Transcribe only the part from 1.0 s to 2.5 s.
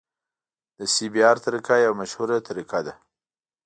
بي ار طریقه یوه مشهوره